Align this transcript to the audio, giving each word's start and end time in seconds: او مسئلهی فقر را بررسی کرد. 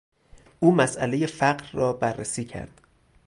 او 0.59 0.75
مسئلهی 0.75 1.27
فقر 1.27 1.71
را 1.77 1.93
بررسی 1.93 2.45
کرد. 2.45 2.81